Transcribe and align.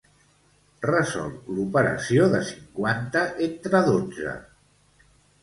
Resol 0.85 1.35
l'operació 1.57 2.25
de 2.33 2.41
cinquanta 2.49 3.23
entre 3.49 3.85
dotze. 3.93 4.35